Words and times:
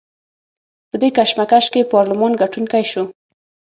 په 0.89 0.95
دې 1.01 1.09
کشمکش 1.17 1.65
کې 1.73 1.89
پارلمان 1.93 2.31
ګټونکی 2.41 2.83
شو. 2.91 3.03